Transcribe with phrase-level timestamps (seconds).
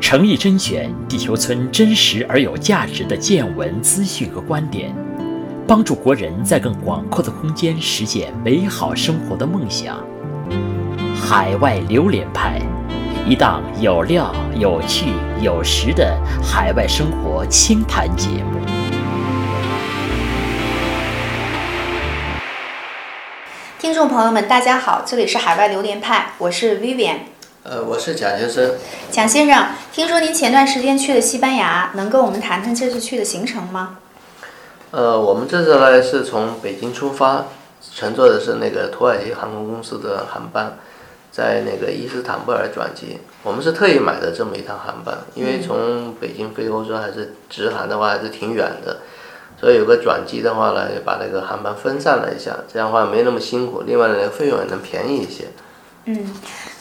[0.00, 4.94] 诚意甄选地球村真实而有价值的见闻资讯和观点，
[5.66, 9.98] 帮助国人在更广阔的空间实现美好生活的梦想。
[11.20, 12.58] 海外榴莲派，
[13.26, 15.06] 一档有料、有趣、
[15.42, 18.60] 有实的海外生活轻谈节目。
[23.78, 27.16] 听众朋友们，大家好，这里是海外榴莲派，我是 Vivian。
[27.64, 28.72] 呃，我是蒋先生。
[29.10, 33.98] 蒋先生，听说您前段时间去了西班牙，能跟我们谈谈这次去的行程吗？
[34.92, 37.46] 呃，我们这次呢是从北京出发，
[37.94, 40.78] 乘坐的是那个土耳其航空公司的航班，
[41.32, 43.18] 在那个伊斯坦布尔转机。
[43.42, 48.98] 我们是特意买的这么一趟航班，因为从北京飞欧洲还是直航的话还是挺远的，
[49.60, 55.48] 所以有个转机的话呢，把那个航班分散了一下，这样的话没那么辛苦，另外呢费用也能便宜一些。
[56.10, 56.32] 嗯，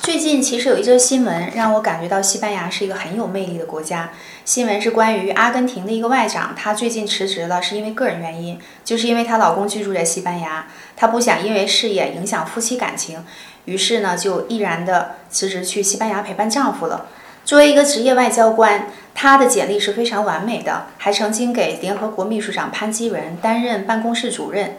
[0.01, 4.09] 最近其实有一则新闻让我感觉到西班牙是一个很有魅力的国家。
[4.45, 13.21] 新闻是关于阿根廷的一个外长，她最近辞职了，是因为个人原因，就是因为她老公居住在西班牙，她不想因为事业影响夫妻感情，
[13.65, 17.07] 于是呢就毅然的辞职去西班牙陪伴丈夫了。
[17.43, 24.77] 作为一个职业外交官，她的简历是非常完美的，还曾经给联合国秘书长潘基文担任办公室主任。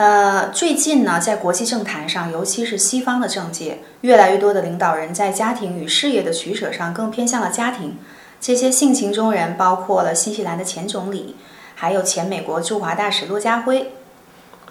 [0.00, 7.98] 呃，最近呢，在国际政坛上，尤其是西方的政界，越来越多的领导人在家庭与事业的取舍上更偏向了家庭。
[8.40, 11.36] 这些性情中人包括了新西兰的前总理，
[11.74, 13.92] 还有前美国驻华大使骆家辉。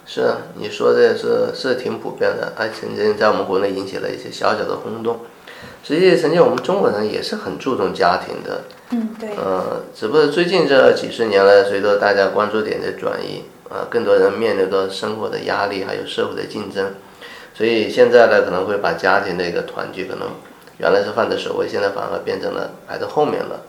[0.04, 5.20] 是啊，你说的是是挺普遍的，还曾经在我们国内引起了一些小小的轰动。
[5.84, 8.64] 实际曾经我们中国人也是很注重家庭的。
[8.90, 9.30] 嗯，对。
[9.36, 13.44] 呃，只不过最近这几十年来，随着大家关注点的转移。
[13.70, 16.94] 呃，更多人面临着生活的压力，还有社会的竞争，
[17.54, 20.30] 所以现在呢，可能会把家庭的一个团聚，可能
[20.80, 23.62] 原来是放在首位，现在反而变成了排在后面了。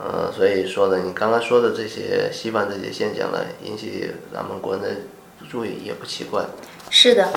[0.00, 5.06] 呃，所以说呢，你刚刚说的这些西方这些现象呢，引起咱们国人
[5.48, 6.44] 注意也不奇怪。
[6.90, 7.30] 是的，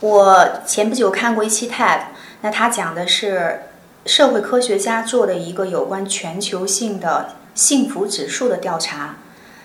[0.00, 2.00] 我前不久看过一期 TED，
[2.42, 3.62] 那他讲的是
[4.06, 9.16] 社会科学家做的一个有关全球性的幸福指数的调查。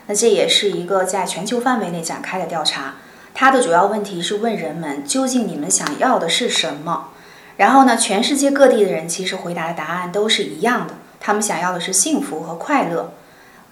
[0.07, 2.95] 那这也是一个在全球范围内展开的调查，
[3.33, 7.09] 它的主要问题是问人们究竟你们想要的是什么。
[7.57, 13.13] 然后呢，全世界各地的人其实回答的答案都是一样的，他们想要的是幸福和快乐，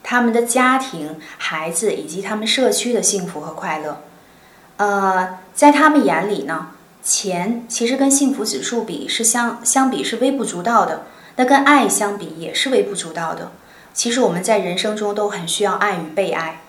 [0.02, 4.02] 他们的家庭、孩子以及他们社区的幸福和快乐。
[4.78, 6.70] 呃，在他们眼里呢，
[7.04, 11.04] 钱其实跟幸福指数比是相相比是微不足道的，
[11.36, 13.52] 那跟爱相比也是微不足道的。
[13.94, 16.62] 其实我们在人生中都很需要爱与被爱。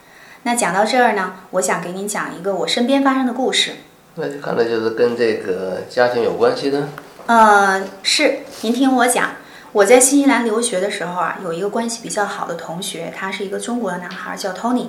[0.42, 3.72] 那讲到这儿呢，我想给您讲一个我身边发生的故事。
[4.16, 6.88] 那就看来就是跟这个家庭有关系的。
[7.26, 9.30] 呃，是，您听我讲。
[9.72, 14.88] 我在新西兰留学的时候啊，有一个关系比较好的同学，他是一个中国的男孩，叫 Tony。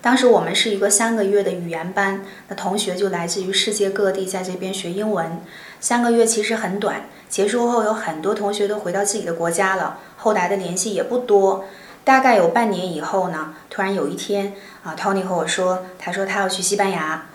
[0.00, 5.42] 当时我们是一个三个月的语言班，那同学就来自于世界各地，在这边学英文。
[5.80, 10.00] 三个月其实很短，结束后有很多同学都回到自己的国家了。
[10.18, 11.64] 后来的联系也不多，
[12.04, 14.52] 大概有半年以后呢，突然有一天
[14.84, 17.28] 啊，Tony 和我说，他说他要去西班牙，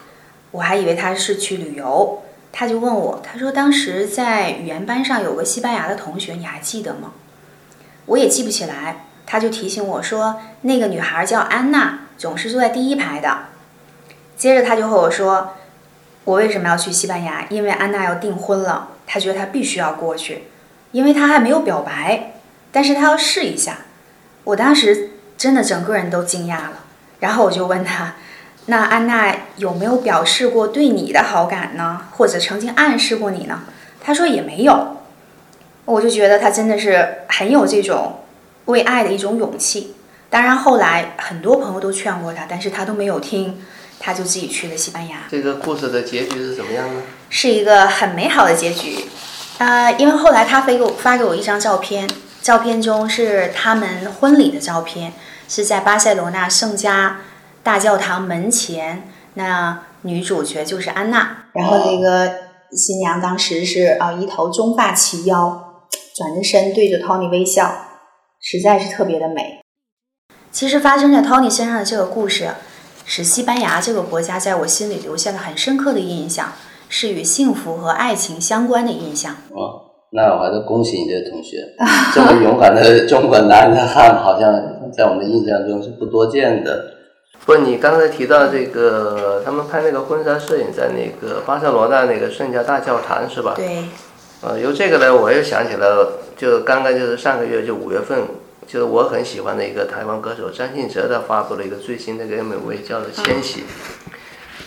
[0.52, 2.22] 我还以为他是去旅游，
[2.52, 7.14] 他就问我，他说当时在语言班上有个西班牙的同学，你还记得吗？
[8.06, 13.36] 我也记不起来，他就提醒我说，那个女孩叫安娜，总是坐在第一排的。
[14.38, 15.56] 接着他就和我说，
[16.24, 17.48] 我为什么要去西班牙？
[17.50, 20.44] 因为安娜要订婚了，他觉得他必须要过去，
[20.92, 22.34] 因为他还没有表白。
[22.72, 23.80] 但是他要试一下，
[24.44, 26.84] 我当时真的整个人都惊讶了。
[27.20, 28.14] 然后我就问他
[28.68, 32.02] ：“那安娜有没有表示过对你的好感呢？
[32.12, 33.62] 或者曾经暗示过你呢？”
[34.04, 34.98] 他说也没有。
[35.86, 38.20] 我就觉得他真的是很有这种
[38.66, 39.96] 为爱的一种勇气。
[40.30, 43.64] 当然后来很多朋友都劝过他，但是他都没有听，
[44.00, 45.24] 他就自己去了西班牙。
[45.30, 47.02] 这个故事的结局是怎么样呢？
[47.30, 49.06] 是一个很美好的结局。
[49.58, 52.10] 呃，因为后来他飞给我发给我一张照片。
[52.42, 55.12] 照片中是他们婚礼的照片，
[55.50, 57.20] 是在巴塞罗那圣家
[57.62, 59.10] 大教堂门前。
[59.34, 62.32] 那女主角就是安娜，然后那个
[62.72, 65.86] 新娘当时是啊，一头中发齐腰，
[66.16, 68.00] 转着身对着 Tony 微笑，
[68.40, 69.60] 实在是特别的美。
[70.50, 72.52] 其实发生在 Tony 身上的这个故事，
[73.10, 76.52] 使西班牙这个国家在我心里留下了很深刻的印象，
[76.90, 79.34] 是与幸福和爱情相关的印象。
[79.52, 81.58] 哦那我还是恭喜你这个同学，
[82.14, 84.54] 这么勇敢的中国男子汉，好像
[84.92, 86.94] 在我们的印象中是不多见的。
[87.46, 93.54] 不，你刚才提到这个，他们拍那个婚纱摄影在那个巴塞罗那那个圣家大教堂是吧？
[93.56, 93.84] 对。
[94.42, 98.20] 呃，由这个呢，我又想起了，就刚刚就是上个月就五月份，
[98.68, 103.62] 就是我很喜欢的一个台湾歌手张信哲，他发布了一个最新的一个 MV，叫做《千禧》。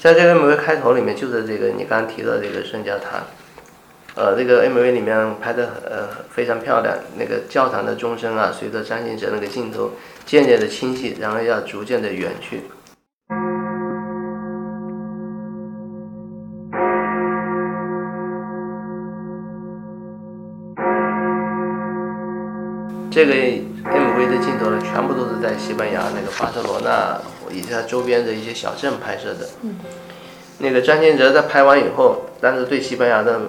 [0.00, 3.20] 在这个 MV 开头里面，就是这个你刚刚提到这个圣家堂，
[4.14, 9.90] 呃，这个 MV 里面拍的呃非常漂亮，那个教堂的钟声啊，随着张信哲那个镜头
[10.24, 12.62] 渐渐的清晰，然后要逐渐的远去。
[23.12, 23.34] 这个
[23.84, 29.48] MV 的镜头呢，全部都是在西班牙那个巴塞罗那以及它周边的一些小镇拍摄的。
[29.62, 29.76] 嗯。
[30.58, 33.40] 那个张信哲在拍完以后，但是对西班牙的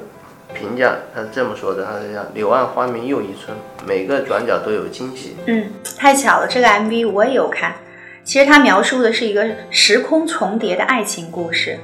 [0.54, 3.56] 评价，他是这么说的：“他是叫柳暗花明又一村，
[3.86, 7.75] 每个转角都有惊喜。”嗯，太巧了，这个 MV 我也有看。
[8.24, 11.78] 其实它描述的是一个时空重叠的爱情故事。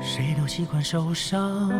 [0.00, 1.70] 谁都习惯受伤，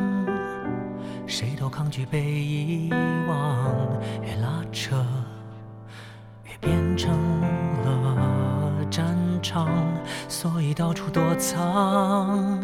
[1.26, 2.90] 谁都抗拒被遗
[3.28, 3.70] 忘，
[4.22, 4.96] 越拉扯
[6.44, 7.10] 越变成
[7.84, 9.68] 了战场，
[10.28, 12.58] 所以到处躲藏，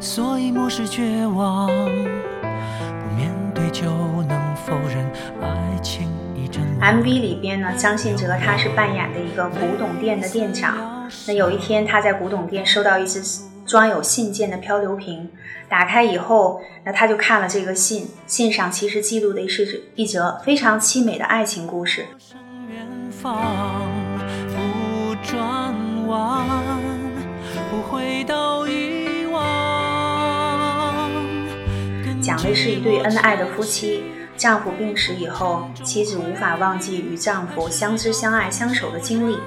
[0.00, 3.90] 所以漠视绝望，不面对就
[4.24, 5.04] 能否认
[5.42, 6.62] 爱情已阵。
[6.80, 11.08] MV 里边呢，张信哲他是扮演的一个古董店的店长。
[11.26, 13.22] 那有一天，他在古董店收到一只
[13.66, 15.30] 装有信件的漂流瓶，
[15.68, 22.06] 打开以后，那他就看了这个信，信上其实记录的是一则非常凄美的爱情故事。
[22.70, 23.42] 远方
[24.48, 25.74] 不转
[26.06, 26.46] 弯，
[27.70, 29.36] 不回到遗忘。
[32.20, 34.04] 讲的是一对恩爱的夫妻，
[34.36, 39.38] 丈夫病逝以后，妻子无法忘记与丈夫相知相爱相守的经历，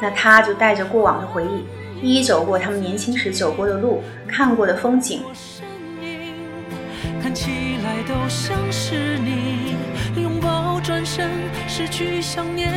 [0.00, 1.64] 那她就带着过往的回忆，
[2.00, 5.22] 一一走过他们年轻时走过的路，看过的风景，
[7.20, 7.50] 看起
[7.84, 9.74] 来都像是你，
[10.20, 11.28] 拥抱转身，
[11.66, 12.70] 失去想念，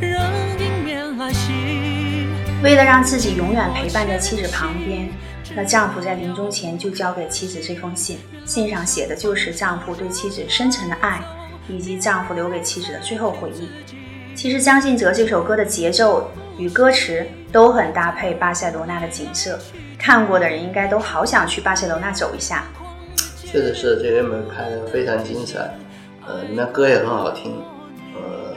[0.00, 0.22] 让
[0.58, 2.26] 迎面来袭。
[2.62, 5.08] 为了让自己永远陪伴在妻子旁边，
[5.56, 11.20] 那丈夫在临终前就交给妻子这封信，信上写的就是丈夫对妻子深沉的爱，
[11.68, 13.68] 以及丈夫留给妻子的最后回忆。
[14.38, 19.58] 其实江信哲这首歌的节奏与歌词都很搭配巴塞罗那的景色，
[19.98, 22.62] 看过的人应该都好想去巴塞罗那走一下。
[23.36, 25.68] 确实是这个门拍的非常精彩，
[26.24, 27.60] 呃，里面歌也很好听，
[28.14, 28.54] 呃，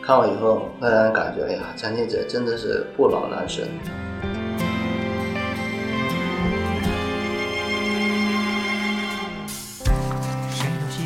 [0.00, 3.66] 看完以后突然感觉，哎呀，张信哲真的是不老男神。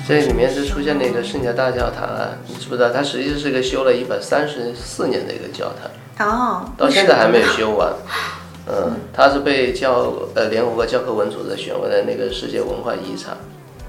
[0.06, 2.90] 这里面是出现了一个圣家大教堂啊，你知不知道？
[2.90, 5.72] 它实际是个修了一百三十四年的一个教
[6.16, 7.92] 堂，哦，到现在还没有修完。
[8.70, 13.36] 嗯，它是被教呃联合国教科文组织选为了那个世界文化遗产，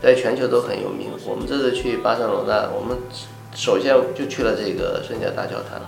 [0.02, 1.12] 在全球都很有名。
[1.24, 2.98] 我们这次去巴塞罗那，我们
[3.54, 5.81] 首先就去了这个圣家大教堂，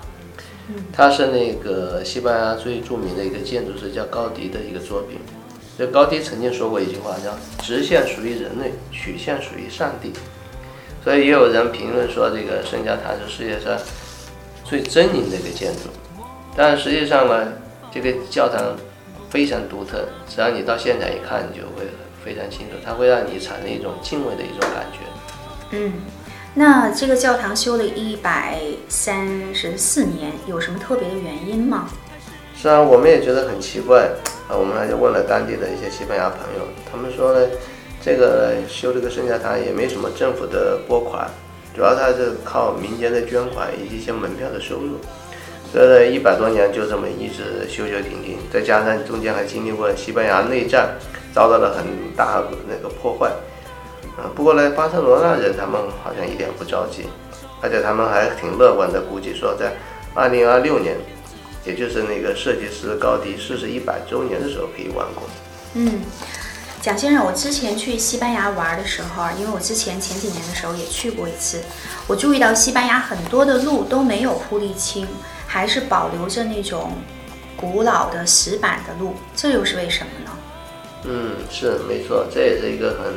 [0.93, 5.17] 它是那个西班牙最著名的一个建筑师叫高迪的一个作品。
[5.79, 7.31] 这高迪曾经说过一句话，叫
[7.63, 10.11] “直线属于人类，曲线属于上帝”。
[11.01, 13.79] 所以也有人评论说，这个圣家堂是世界上
[14.65, 15.83] 最狰狞的一个建筑。
[16.53, 17.53] 但实际上呢，
[17.93, 18.75] 这个教堂
[19.29, 21.87] 非常独特，只要你到现场一看，你就会
[22.25, 24.99] 非常清楚，它会让你产生一种敬畏的一种感觉。
[25.71, 25.93] 嗯，
[26.55, 31.89] 那这个教堂修了一百三十四年，有什么特别的原因吗？
[32.61, 34.09] 是啊，我们也觉得很奇怪
[34.49, 37.47] 啊，我们还就问了当地的一些西班牙朋友，他们说呢，
[38.01, 41.25] 这个修这个圣家堂也没什么政府的拨款，
[41.73, 44.99] 主要它是靠民间的捐款以及一些门票的收入。
[45.71, 50.89] 所以呢，一百多年就这么一直修修停停，再加上中间还经历过西班牙内战，
[51.33, 51.85] 遭到了很
[52.17, 53.31] 大那个破坏。
[54.17, 57.05] 啊，不过呢，巴塞罗那人他们好像一点不着急，
[57.61, 59.71] 而且他们还挺乐观的，估计说在
[60.13, 60.97] 二零二六年，
[61.69, 65.23] 也就是那个设计师高迪逝世一百周年的时候可以完工。
[65.75, 66.01] 嗯，
[66.81, 71.61] 蒋先生，我之前去西班牙玩的时候啊，因为我之前前几年的时候也去过一次，
[72.07, 75.07] 我注意到西班牙很多的路都没有铺沥青，
[75.45, 76.93] 还是保留着那种
[77.55, 80.31] 古老的石板的路，这又是为什么呢？
[81.03, 83.13] 嗯，是没错，这也是一个很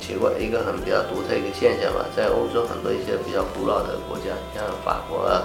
[0.00, 2.06] 奇怪、一个很比较独特一个现象吧。
[2.16, 5.42] 在欧洲很多一些比较古老的国家，像法国啊，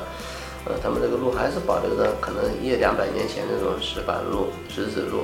[0.66, 5.24] 呃，他们这个路还是保留着可能一两百年前那种石板路、石子路，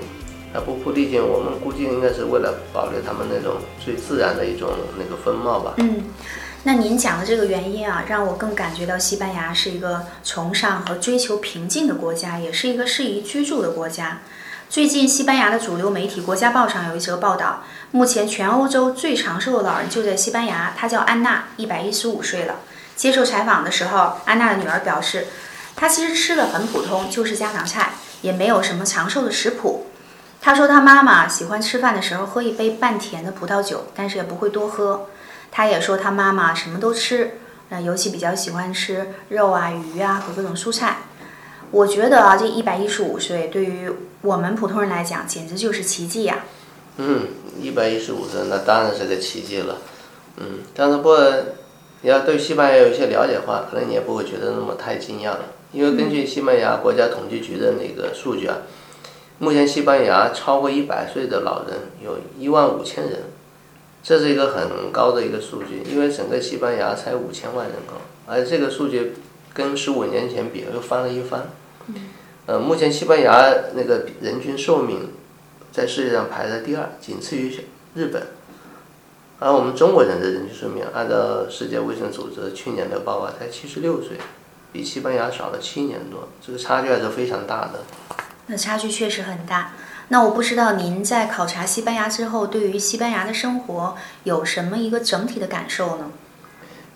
[0.51, 5.75] 它不铺地筋，我们估计应该是为了保留他们那种最自然的一种那个风貌吧。
[5.77, 6.05] 嗯，
[6.63, 14.21] 那您讲的这个原因啊，让我更感觉到西班牙是一个崇尚和追求平静的国家，也是一个适宜居住的国家。
[14.69, 22.55] 最近，西班牙的主流媒体《国家报》上有一则报道，目前全欧洲最长寿的老人就在西班牙，他叫安娜，一百一十五岁了。
[22.97, 25.27] 接受采访的时候，安娜的女儿表示，
[25.75, 29.85] 她其实吃的很普通，就是家常菜，也没有什么长寿的食谱。
[30.41, 35.07] 她说，她妈妈喜欢吃饭的时候喝一杯半甜的葡萄酒，但是也不会多喝。
[35.51, 37.39] 她也说，她妈妈什么都吃，
[37.69, 40.97] 那，尤其比较喜欢吃肉啊、鱼啊和各种蔬菜。
[41.69, 46.45] 我觉得啊，这一百一十五岁对于我们普通人来讲，简直就是奇迹呀！
[46.97, 47.27] 嗯，
[47.61, 49.77] 一百一十五岁那当然是个奇迹了。
[50.37, 51.09] 嗯，但是不
[52.01, 55.45] 你要对西班牙有一些了解的话，可能你也不会觉得那么太惊讶了。
[55.71, 58.59] 因为根据西班牙国家统计局的那个数据啊，
[59.39, 63.23] 目前西班牙超过一百岁的老人有一万五千人，
[64.01, 65.83] 这是一个很高的一个数据。
[65.91, 69.13] 因为整个西班牙才五千万人口，而这个数据
[69.53, 71.49] 跟十五年前比又翻了一番。
[72.45, 75.09] 呃，目前西班牙那个人均寿命
[75.71, 77.51] 在世界上排在第二，仅次于
[77.93, 78.23] 日本。
[79.39, 84.17] 而我们中国人的人均寿命，按照世界卫生组织去年的报告才七十六岁，
[84.71, 87.83] 比西班牙少了七年多，这个差距还是非常大的。
[88.47, 89.73] 那差距确实很大。
[90.07, 96.09] 那我不知道您在考察西班牙之后，对于西班牙的生活有什么一个整体的感受呢？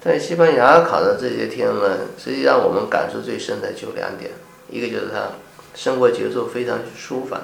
[0.03, 4.31] 在西班牙考的这些天呢，实际上我们感受最深的就两点，
[4.67, 5.33] 一个就是它
[5.75, 7.41] 生活节奏非常舒缓，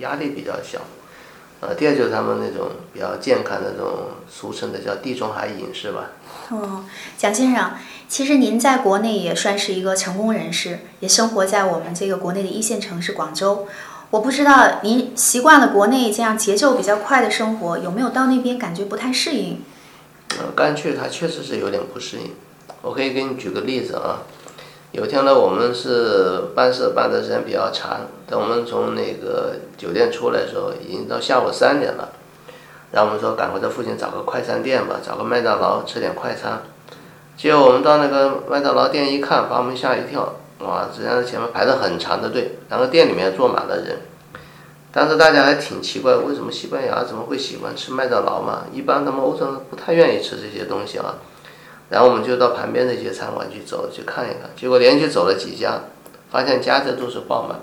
[0.00, 0.80] 压力比较小。
[1.60, 6.10] 呃，第二就是他们那种比较健康的那种俗称的叫地中海饮食吧。
[6.50, 6.84] 哦，
[7.16, 7.72] 蒋先生，
[8.08, 13.66] 其实您在国内也算是一个成功人士，也生活在我们这个国内的一线城市广州。
[14.10, 19.60] 我不知道您习惯了国内这样节奏比较快的生活，有没有到那边感觉不太适应？
[20.38, 22.34] 呃，刚去它确实是有点不适应。
[22.82, 24.22] 我可以给你举个例子啊。
[24.92, 32.08] 有一天呢，我们是办事办的时间比较长，等我们从那个酒店出来的时候，已经到下午三点了。
[32.90, 36.62] 然后我们说赶快在附近找个快餐店吧，找个麦当劳吃点快餐。
[37.36, 40.88] 结果我们到那个麦当劳店一看，把我们吓一跳，哇！
[40.92, 43.98] 只见前面排着很长的队，然后店里面坐满了人。
[44.90, 48.64] 当时大家还挺奇怪，为什么西班牙怎么会喜欢吃麦当劳嘛？
[48.72, 51.16] 一般他们欧洲人不太愿意吃这些东西啊。
[51.90, 55.80] 然后我们就到旁边的一些餐馆去走去看一看，结果连续走了几家，
[56.30, 57.60] 发现家家都是爆满，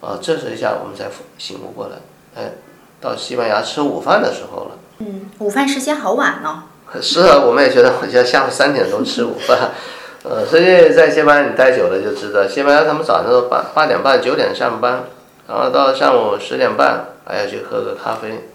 [0.00, 1.04] 啊，这时一下我们才
[1.38, 1.96] 醒悟过来，
[2.34, 2.52] 哎，
[3.00, 4.70] 到西班牙吃午饭的时候了。
[4.98, 6.64] 嗯，午饭时间好晚呢。
[7.00, 9.70] 是啊，我们也觉得好像下午三点钟吃午饭，
[10.24, 15.04] 呃，所以在西班牙你待久了就知道，西班牙他们早上八八点半九点上班，
[15.46, 18.48] 然后到上午十点半还要去喝个咖啡，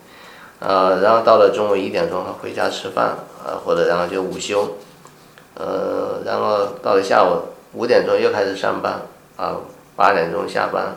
[0.60, 4.78] 呃，然后到了中午一点钟还回家吃饭，啊，或者然后就午休。
[5.60, 9.02] 呃，然后到了下午五点钟又开始上班，
[9.36, 9.58] 啊，
[9.98, 10.96] 八点钟下班，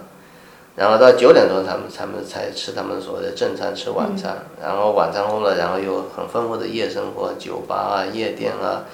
[0.76, 8.84] 然后到九点钟他们他们才吃他们所谓的正餐，吃晚餐，然后晚餐后了，然后又很丰富的夜生活，酒吧啊，夜店啊，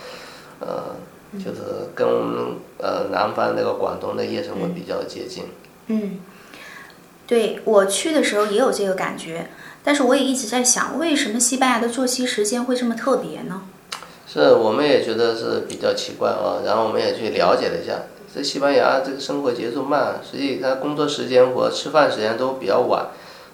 [0.60, 0.96] 呃，
[1.38, 2.08] 就是跟
[2.78, 5.44] 呃南方那个广东的夜生活比较接近。
[5.88, 6.18] 嗯，
[7.26, 9.50] 对我去的时候也有这个感觉，
[9.84, 13.62] 但是我也一直在想，为什么西班牙的作息时间会这么特别呢？
[14.30, 18.02] 是，我们也觉得是比较奇怪啊，然后我们也去了解了一下，
[18.34, 23.06] 这西班牙这个生活节奏慢，实际他工作时间和吃饭时间都比较晚，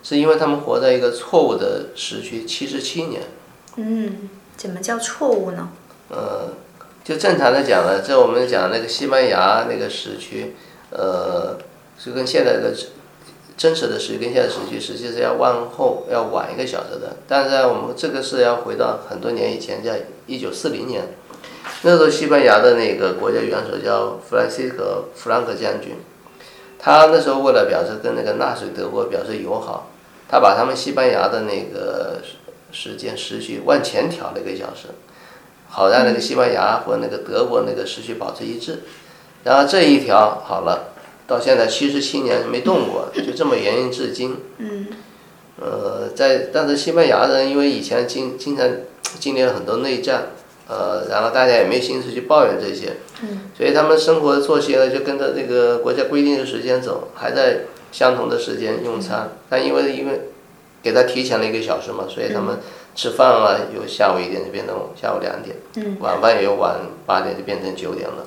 [0.02, 3.22] 是因为他们活在一个错误的时区，七十七年。
[3.76, 5.68] 嗯，怎么叫错误呢？
[6.08, 6.48] 呃，
[7.04, 10.56] 就正常的讲呢，这我们讲那个西班牙那个时区，
[10.90, 11.56] 呃，
[11.96, 12.74] 是跟现在的。
[13.56, 21.04] 真实的时区跟现在时区实际是要往后要晚一个小时的，但是在我们这个是要回到很多年以前，在一九四零年，
[21.82, 25.96] 那时候西班牙的那个国家元首叫弗兰西斯科·弗兰克将军，
[26.80, 29.88] 他那时候为了表示跟那个纳粹德国表示友好，
[30.28, 32.20] 他把他们西班牙的那个
[32.72, 34.88] 时间时区往前调了一个小时，
[35.68, 38.80] 好让那个西班牙和那个德国那个时区保持一致，
[39.44, 40.90] 然后这一条好了。
[41.26, 44.36] 到现在七十七年没动过，就这么沿用至今。
[44.58, 44.86] 嗯。
[45.56, 48.68] 呃，在但是西班牙人因为以前经经常
[49.20, 50.30] 经历了很多内战，
[50.68, 52.94] 呃，然后大家也没心思去抱怨这些。
[53.22, 53.42] 嗯。
[53.56, 57.60] 所以他们生活作息呢，就跟着这个国家规定的时间走，还在
[57.92, 59.30] 相同的时间用餐。
[59.48, 60.22] 但因为因为
[60.82, 62.58] 给他提前了一个小时嘛，所以他们
[62.96, 65.56] 吃饭啊，由下午一点就变成下午两点。
[65.76, 65.96] 嗯。
[66.00, 68.26] 晚饭也有晚八点就变成九点了。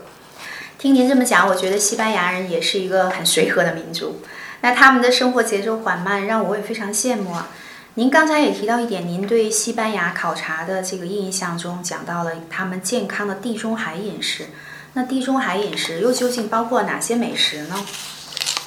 [0.80, 4.22] 听您这么讲，我觉得西班牙人也是一个很随和的民族。
[4.62, 7.50] 那他们的生活节奏缓慢，让我也非常羡慕啊。
[7.96, 14.46] 您刚才也提到一点，您对西班牙考察的这个印象中讲到了他们健康的地中海饮食。
[14.94, 17.76] 那地中海饮食又究竟包括哪些美食呢？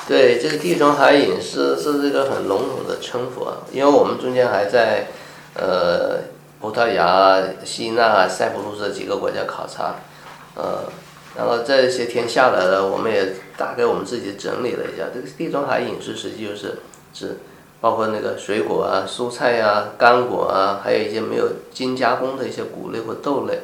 [0.08, 5.06] 对，这个地中海饮食是这个很笼统的称呼啊，因为我们中间还在
[5.54, 6.22] 呃
[6.60, 9.94] 葡萄牙、希腊、塞浦路斯几个国家考察，
[10.56, 10.90] 呃，
[11.36, 16.78] 然后这些天下来了，我们也大概我们自己整理了一下，这个地中海饮食实际就是
[17.12, 17.36] 指
[17.80, 23.60] 包括那个水果啊、蔬菜呀、干果啊，还有一些没有精加工的一些谷类或豆类。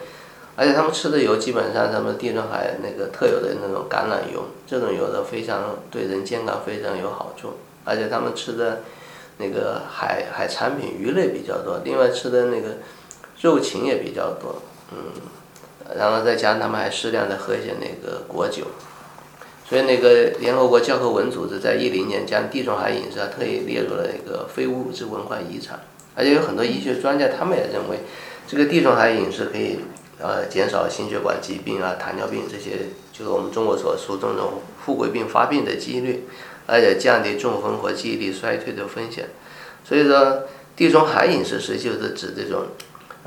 [0.59, 7.55] 而且他们吃的油基本上，他们地中海那个特有的那种橄榄油，这种油的非常对人健康非常有好处。
[7.85, 8.81] 而且他们吃的
[9.37, 12.79] 那个海海产品鱼类比较多，另外吃的那个
[13.43, 15.13] 肉禽也比较多，嗯，
[15.95, 18.65] 然后再加上他们还适量的喝一些那个果酒，
[19.69, 25.81] 所以那个联合国教科文组织在一零年将地中海饮食啊特意列入了一个非物质文化遗产。
[26.15, 27.99] 而且有很多医学专家他们也认为，
[28.49, 29.79] 这个地中海饮食可以。
[30.19, 36.25] 呃，减少心血管疾病啊、糖尿病这些，就是我们中国所说这种富贵病发病的几率，
[36.67, 39.29] 而且降低中风和记忆力衰退的风险。
[39.85, 42.69] 所以说，地中海饮食实际就是指这种，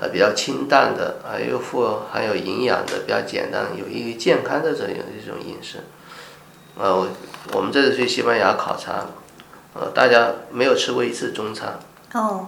[0.01, 5.79] 呃，比较清淡的，还有富含有营养的、比较简单、有益于健康的这样一种饮食。
[6.77, 7.09] 呃，我
[7.51, 9.07] 我们这次去西班牙考察，
[9.73, 11.77] 呃，大家没有吃过一次中餐。
[12.13, 12.47] 哦。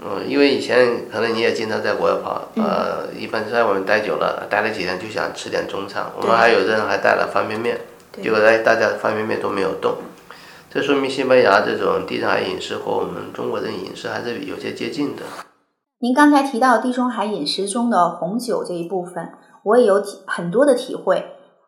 [0.00, 6.06] 嗯，因为以前可能你也经常在国外跑，呃，一般在外面待久了，待了几天就想吃点中餐。
[6.16, 7.80] 我们还有人还带了方便面，
[8.22, 9.96] 结果大家方便面都没有动，
[10.72, 15.22] 这说明西班牙这种地中海饮食和我们中国人饮食还是有些接近的。
[16.00, 19.32] 您刚才提到地中海饮食中的红酒这一部分，
[19.64, 21.24] 我也有体很多的体会。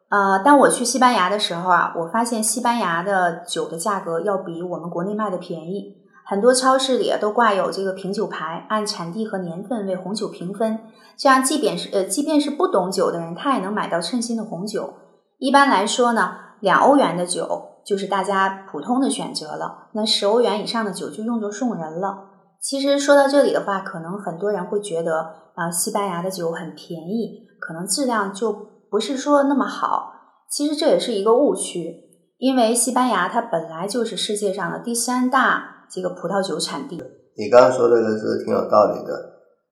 [0.09, 5.97] 呃，当我去西班牙的时候啊，我发现西班牙的酒的价格要比我们国内卖的便宜。
[6.25, 10.79] 很多超市里都挂有这个品酒牌，按产地和年份为红酒评分，
[11.17, 14.95] 这样即便是呃即便是不懂酒的人，他也能买到称心的红酒。
[15.39, 22.30] 一般来说呢，两欧元的酒就是大家普通的选择了，那十欧元以上的酒就用作送人了。
[22.61, 28.53] 其实说到这里的话，可能很多人会觉得啊，西班牙的酒很便宜，可能质量就
[28.91, 30.13] 不是说那么好。
[30.51, 31.95] 其实这也是一个误区，
[32.39, 35.77] 因为西班牙它本来就是世界上的第三大。
[35.93, 37.03] 这个葡萄酒产地，
[37.37, 39.13] 你刚刚说这个是挺有道理的。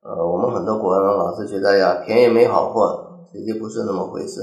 [0.02, 4.40] 呃，我们很多国人老是觉得呀，便宜没好货，实际不是那么回事。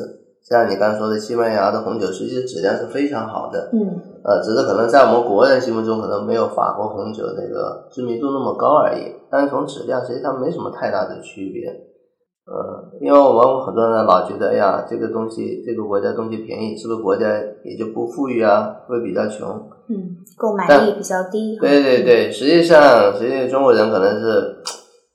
[0.48, 3.70] 像你刚刚说的，西班牙的红酒实际质量是非常好的。
[3.74, 4.00] 嗯。
[4.24, 9.12] 呃，只是可能在我们国人心目中，可能没有法国红酒那个知名度那么高而已。
[9.30, 11.68] 但是从质量实际上没什么太大的区别。
[12.46, 17.26] 呃，因为我们很多人老觉得，哎呀，这个东西，这个国家东西便宜，是不是国家
[17.64, 18.76] 也就不富裕啊？
[18.88, 19.48] 会比较穷？
[19.90, 21.58] 嗯，购买力比较低。
[21.60, 24.58] 对对对，实际上，实际中国人可能是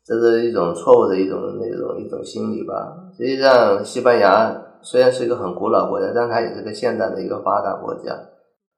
[0.04, 2.74] 这是一种错误的一种那种一种心理吧。
[3.16, 8.12] 实际上，西班牙虽然是一个很古老国家，但它也是个现代的一个发达国家。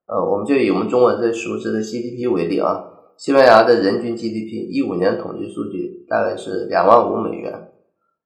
[0.06, 2.84] 呃，我们就以我们中国最熟知的 GDP 为例啊，
[3.16, 7.52] 西班牙的人均 GDP 一五年统计数据大概是两万五美元，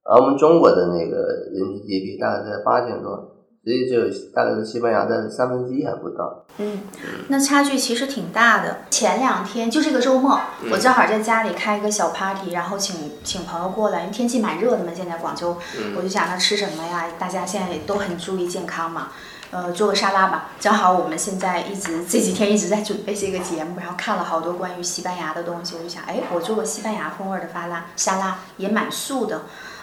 [0.03, 1.17] 而我们中国的那个
[1.53, 3.36] 人均 GDP 大概在八千多。
[3.67, 6.45] 所以就大概是西班牙的三分之一还不到。
[6.57, 6.79] 嗯，
[7.27, 8.77] 那差距其实挺大的。
[8.89, 10.39] 前两天就这个周末，
[10.71, 15.57] 我正好在家里开一个小 party，然后请请朋友过来，因为天气蛮热的嘛，现在广州，
[15.97, 17.07] 我就想着吃什么呀？
[17.19, 19.09] 大家现在也都很注意健康嘛，
[19.51, 20.51] 呃，做个沙拉吧。
[20.61, 29.41] 正好我们现在一直这几天一直在准备这个节目，然后看了好多关于西班牙的东西，我就想，哎，我做个西班牙风味的沙拉，沙拉也蛮素的，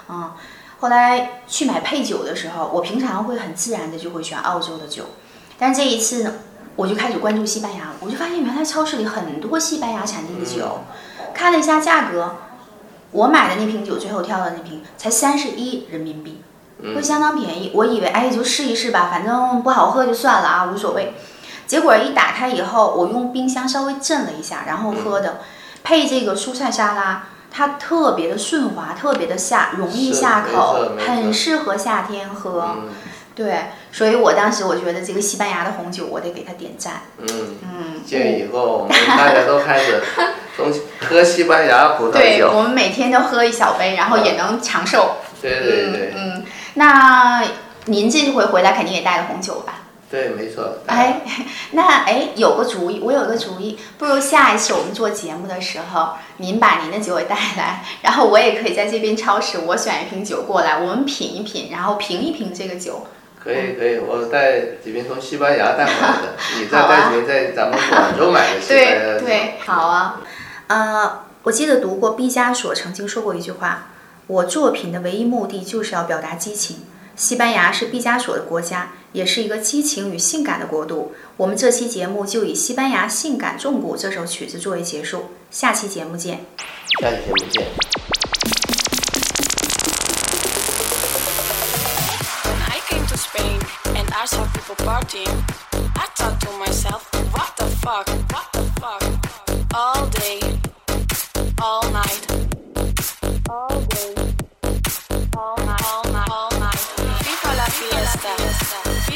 [0.09, 0.31] 嗯。
[0.85, 5.05] 后来去买配酒的时候，我平常会很自然的就会选澳洲的酒，
[5.59, 6.35] 但是这一次呢，
[6.77, 10.81] 我就开始关注西班牙，我就发现原来超市里很多西班牙产地的酒，
[11.33, 12.37] 看了一下价格，
[13.13, 16.43] 我买的那瓶酒最后挑的那瓶才三十一人民币，
[16.95, 17.71] 会相当便宜。
[17.73, 21.15] 我以为哎就试一试吧，反正不好喝就算了啊，无所谓。
[21.67, 25.41] 结果一打开以后，我用冰箱稍微震了一下，然后喝的，
[25.83, 27.29] 配这个蔬菜沙拉。
[27.57, 32.79] 它特别的顺滑，特别的下，容易下口，很适合夏天喝。
[33.37, 37.03] 对，所以我当时我觉得这个西班牙的红酒，我得给它点赞。
[37.19, 37.29] 嗯
[37.63, 40.03] 嗯，建议以后我们大家都开始
[40.57, 40.73] 从
[41.09, 42.19] 喝西班牙葡萄酒。
[42.19, 45.19] 对，我们每天都喝一小杯，然后也能长寿。
[45.41, 46.15] 对对对。
[46.17, 47.45] 嗯，那
[47.85, 49.75] 您这回回来肯定也带了红酒吧？
[50.11, 50.79] 对，没错。
[50.87, 51.23] 哎，
[51.73, 63.07] 那哎，有个主意，我有个主意，不如下一次我们做节目的时候，您把您的酒也带来，然后我也可以在这边超市，我选一瓶酒过来，我们品一品，然后评一评这个酒。
[63.43, 70.21] 可以可以，我带几瓶从西班牙带回来的， 你再带几瓶在咱们广州买的西班牙 对对，好啊。
[70.69, 73.89] 呃，我记得读过毕加索曾经说过一句话
[74.29, 76.85] ：“我作品的唯一目的就是要表达激情。”
[77.17, 81.15] 西班牙是毕加索的国家，也是一个激情与性感的国度。
[81.37, 86.45] 我们这期节目就以《西班牙性感重鼓》这首曲子作为结束，下期节目见。
[87.01, 87.65] 下期节目见。
[101.95, 102.34] When I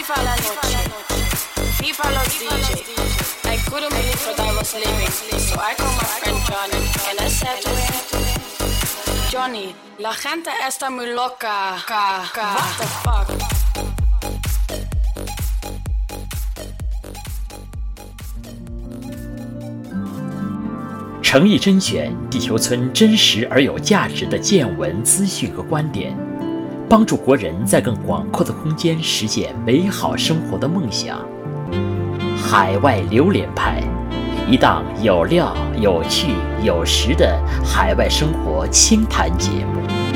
[0.08, 0.78] viva la noche,
[1.80, 2.96] viva los DJ.
[3.44, 7.28] I couldn't believe what I was living, so I called my friend Johnny and I
[7.28, 7.94] said to him.
[9.30, 11.76] Johnny, la gente está muy loca.
[11.86, 13.28] What the fuck?
[21.22, 26.16] 诚意甄选地球村真实而有价值的见闻资讯和观点，
[26.88, 31.18] 帮助国人在更广阔的空间实现美好生活的梦想。
[32.36, 33.82] 海外榴莲派，
[34.50, 36.28] 一档有料、有趣、
[36.62, 40.07] 有实的海外生活清谈节目。